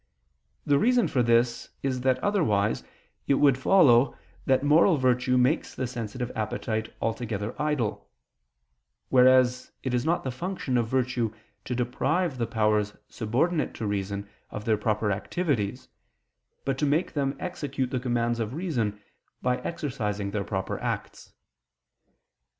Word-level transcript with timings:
The 0.65 0.79
reason 0.79 1.07
for 1.07 1.21
this 1.21 1.69
is 1.83 2.01
that 2.01 2.17
otherwise 2.23 2.83
it 3.27 3.35
would 3.35 3.55
follow 3.55 4.17
that 4.47 4.63
moral 4.63 4.97
virtue 4.97 5.37
makes 5.37 5.75
the 5.75 5.85
sensitive 5.85 6.31
appetite 6.35 6.91
altogether 6.99 7.53
idle: 7.61 8.09
whereas 9.09 9.71
it 9.83 9.93
is 9.93 10.03
not 10.03 10.23
the 10.23 10.31
function 10.31 10.75
of 10.75 10.87
virtue 10.87 11.31
to 11.65 11.75
deprive 11.75 12.39
the 12.39 12.47
powers 12.47 12.95
subordinate 13.09 13.75
to 13.75 13.85
reason 13.85 14.27
of 14.49 14.65
their 14.65 14.75
proper 14.75 15.11
activities, 15.11 15.87
but 16.65 16.79
to 16.79 16.87
make 16.87 17.13
them 17.13 17.37
execute 17.39 17.91
the 17.91 17.99
commands 17.99 18.39
of 18.39 18.55
reason, 18.55 18.99
by 19.43 19.57
exercising 19.57 20.31
their 20.31 20.43
proper 20.43 20.79
acts. 20.79 21.31